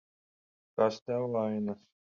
Kas 0.75 0.97
tev 1.05 1.23
vainas? 1.37 1.81